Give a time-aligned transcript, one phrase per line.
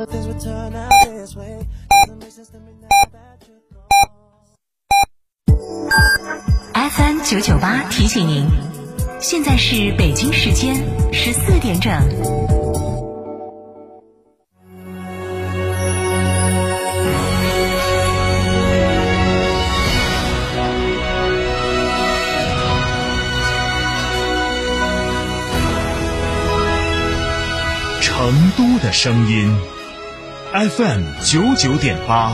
[0.00, 0.06] FM
[7.22, 8.46] 九九八提醒您，
[9.20, 10.74] 现在是北京时间
[11.12, 11.92] 十四点整。
[28.00, 29.54] 成都的声音
[30.52, 32.32] ，FM 九九点八，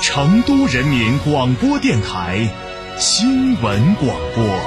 [0.00, 2.48] 成都人民广播电台
[2.98, 4.58] 新闻广播。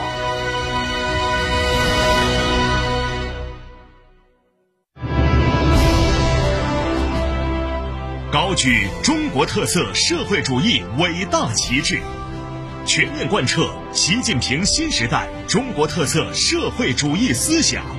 [8.32, 12.00] 高举中国特色社会主义伟大旗帜，
[12.86, 17.99] 全面贯彻习近平新时代中国特色社会主义思想。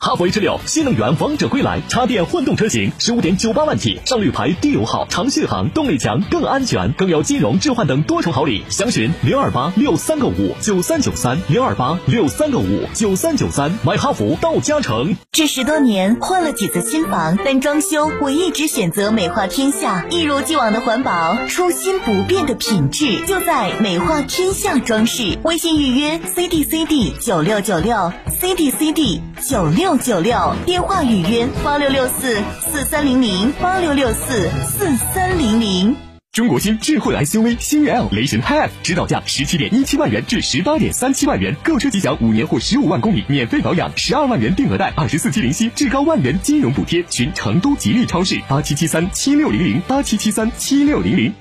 [0.00, 8.62] 哈弗 H 六新能源王者归来，插电混动车型十五点九八万起，上绿牌低油耗，长续航，动力强，更安全，更有金融置换等多重好礼。
[8.68, 15.16] 详询零二八六三个五九三九三零二八六三个五九三九三，买哈弗到嘉诚。
[15.32, 25.36] 这十多年换了几次新房，但装修我一直选择美化天下，一如既往的环保，初心不变的品质，就在美化天下装饰。
[25.42, 29.87] 微信预约 C D C D 九六九六 C D C D 九六。
[29.88, 35.96] 六九六电话预约八六六四四三零零八六六四四三零零。
[36.30, 47.02] 中国新智慧 SUV 星越 L 雷神 HF 指导价十七点一七万元至十八点三七万元，购车即享五年或十五万公里免费保养，十二万元定额贷，二十四期零息，至高万元金融补贴。
[47.08, 51.32] 寻成都吉利超市八七七三七六零零八七七三七六零零。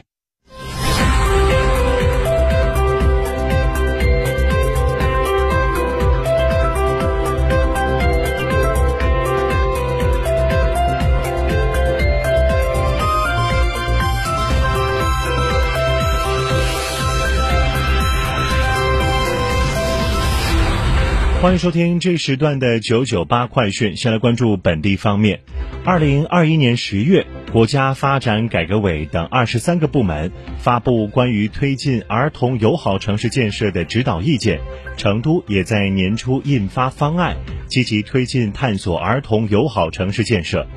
[21.47, 23.95] 欢迎收听这时段的九九八快讯。
[23.95, 25.39] 先来关注本地方面。
[25.87, 34.59] 二零二一年十月，国家发展改革委等二十三个部门发布关于推进儿童友好城市建设的指导意见。
[34.97, 37.37] 成都也在年初印发方案，
[37.67, 40.67] 积极推进探索儿童友好城市建设。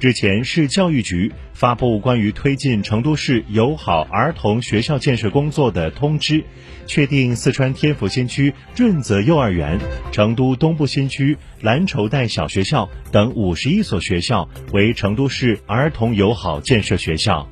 [0.00, 6.44] 日前，市教育局发布关于推进成都市友好儿童学校建设工作的通知，
[6.86, 9.78] 确定四川天府新区润泽幼儿园、
[10.12, 17.48] 成都东部新区蓝绸带小学校等五十一所学校为成都市儿童友好建设学校。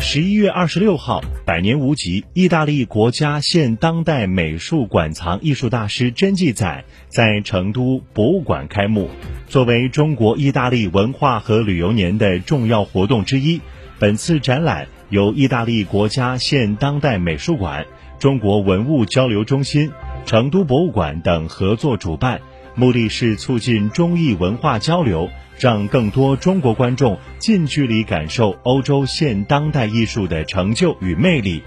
[0.00, 9.08] 十一月二十六号，百年无极意大利国家现当代美术馆藏艺术大师真迹展在成都博物馆开幕。
[9.46, 13.62] 作为中国意大利文化和旅游年的重要活动之一，
[13.98, 17.86] 本次展览由意大利国家现当代美术馆、
[18.18, 19.90] 中国文物交流中心、
[20.24, 22.40] 成都博物馆等合作主办，
[22.74, 25.28] 目的是促进中意文化交流。
[25.58, 31.62] 让更多中国观众近距离感受欧洲现当代艺术的成就与魅力。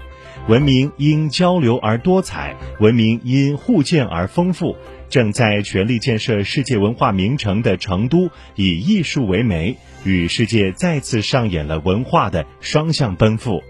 [0.48, 4.76] 文明因交流而多彩，文明因互鉴而丰富。
[5.08, 13.62] 正在全力建设世界文化名城的成都，以艺术为媒，与世界再次上演了文化的双向奔赴。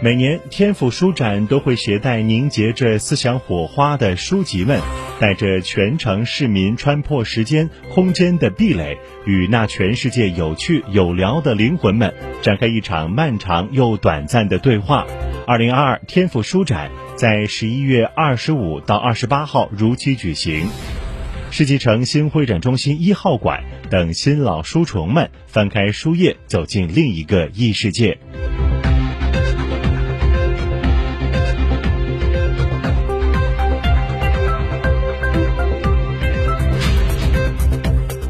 [0.00, 4.80] 每年天府书展都会携带凝结着思想火花的书籍们，
[5.18, 15.04] 带着全城市民穿破时间空间的壁垒，与那全世界有趣有聊的灵魂们展开一场漫长又短暂的对话。
[15.48, 20.68] 二零二二天府书展在十一月二十五到二十八号如期举行，
[21.50, 28.16] 世纪城新会展中心一号馆等新老书虫们翻开书页，走进另一个异世界。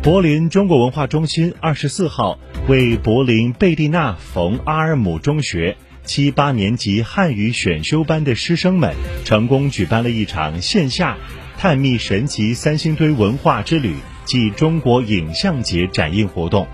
[0.01, 11.19] 柏林中国文化中心二十四号为柏林贝蒂娜·冯·阿尔姆中学七八年级汉语选修班的师生们成功举办了一场线下
[11.59, 16.67] 探秘神奇三星堆文化之旅暨中国影像节展映活动。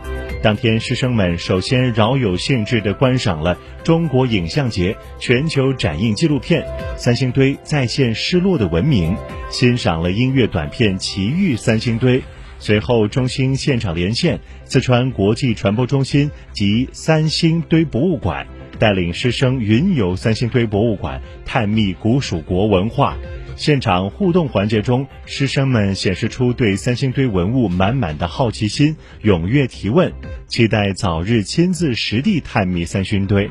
[0.43, 6.63] 当天，师生们首先饶有兴致地观赏了中国影像节全球展映纪录片
[6.99, 9.17] 《三星堆再现失落的文明》，
[9.51, 12.21] 欣赏了音乐短片《奇遇三星堆》。
[12.65, 18.47] 随后，中心现场连线四川国际传播中心及三星堆博物馆，
[18.79, 23.19] 带领师生云游三星堆博物馆，探秘古蜀国文化。
[23.55, 30.11] 现场互动环节中，师生们显示出对三星堆文物满满的好奇心，踊跃提问，
[30.49, 33.51] 期待早日亲自实地探秘三星堆。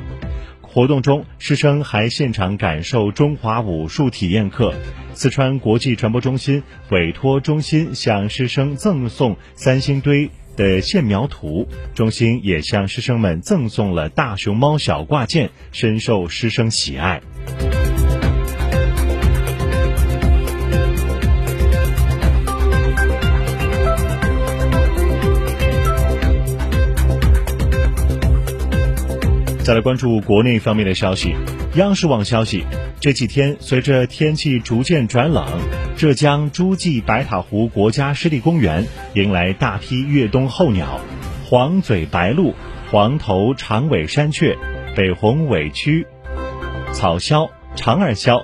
[0.74, 4.74] 活动中，师生还现场感受中华武术体验课。
[5.14, 17.22] 四川国际传播中心委托中心向师生赠送三星堆的线描图，中心也向师生们赠送了大熊猫小挂件，深受师生喜爱。
[29.64, 31.34] 再来关注国内方面的消息，
[31.76, 32.66] 央视网消息，
[33.00, 35.46] 这几天随着天气逐渐转冷，
[35.96, 41.00] 浙江诸暨白塔湖国家湿地公园迎来大批越冬候鸟，
[41.46, 42.54] 黄嘴白鹭、
[42.92, 44.58] 黄头长尾山雀、
[44.98, 46.06] 北红尾鸲、
[46.92, 48.44] 草鸮、长耳鸮。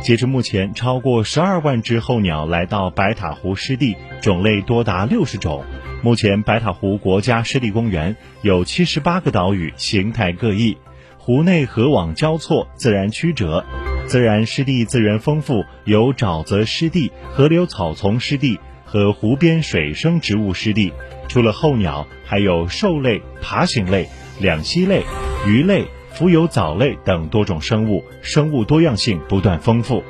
[0.00, 5.64] 截至目前，超过十二万只候鸟来到白塔湖湿地，种类多达六十种。
[6.04, 10.76] 目前，白塔湖国家湿地公园有七十八个岛屿，形态各异，
[11.16, 13.64] 湖内河网交错，自然曲折。
[14.08, 20.92] 自然湿地资源丰富，有沼泽湿地、河流草丛湿地和湖边水生植物湿地。
[21.28, 24.08] 除了候鸟，还有兽类、爬行类、
[24.40, 25.04] 两栖类、
[25.46, 30.02] 鱼类、浮游藻类等多种生物，生物多样性不断丰富。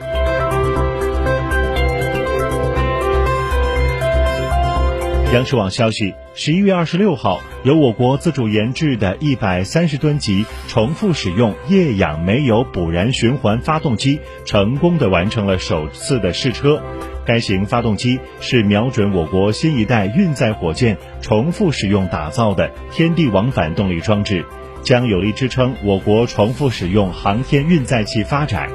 [5.33, 16.83] 央视网消息：十一月二十六号，由我国自主研制的一百三十吨级重复使用液氧煤油补燃循环发动机成功的完成了首次的试车。
[17.25, 24.45] 该型发动机是瞄准我国新一代运载火箭重复使用打造的天地往返动力装置，
[24.83, 28.69] 将有力支撑我国重复使用航天运载器发展。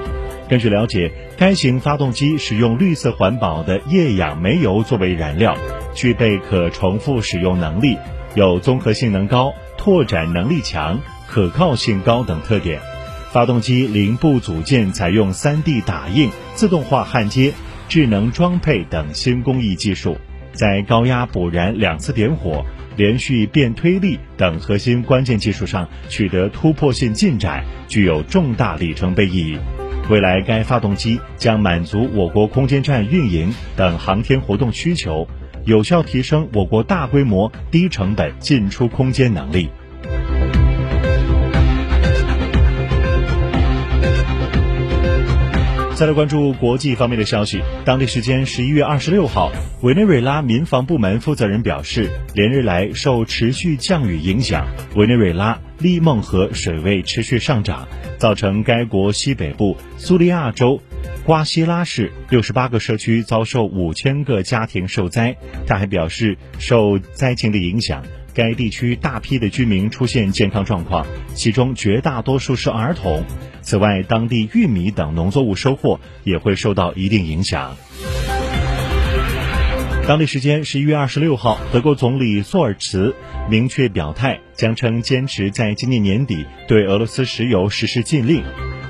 [0.49, 5.55] 根据了解，该型发动机使用绿色环保的液氧煤油作为燃料。
[5.97, 7.97] 具备可重复使用能力，
[8.35, 12.79] 有综合性能高、拓展能力强、可靠性高等特点。
[13.31, 17.51] 发动机零部组件采用 3D 打印、自动化焊接、
[17.89, 20.17] 智能装配等新工艺技术，
[20.53, 22.63] 在高压补燃、两次点火、
[22.95, 29.57] 连续变推力等核心关键技术上取得突破性进展，具有重大里程碑意义。
[30.11, 35.27] 未来，该发动机将满足我国空间站运营等航天活动需求。
[35.67, 39.69] 有效提升我国大规模、低成本进出空间能力。
[45.93, 47.61] 再来关注国际方面的消息。
[47.83, 54.65] 当地时间十一月二十六号，委内瑞拉民防部门负责人表示，连日来受持续降雨影响，
[54.95, 57.85] 委内瑞拉利孟河水位持续上涨，
[58.17, 60.79] 造成该国西北部苏利亚州。
[61.27, 65.35] 瓜西拉市六十八个社区遭受五千个家庭受灾。
[65.67, 68.01] 他还表示，受灾情的影响，
[68.33, 73.25] 该地区大批的居民出现健康状况，其中绝大多数是儿童。
[73.61, 77.75] 此外，当地玉米等农作物收获也会受到一定影响。
[80.07, 83.13] 当地时间十一月二十六号，德国总理索尔茨
[83.49, 88.45] 明确表态，将称坚持在今年年底对俄罗斯石油实施禁令。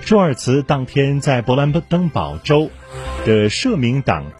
[0.08, 2.72] 舒尔茨当天在勃兰登堡州
[3.26, 4.32] 的社民党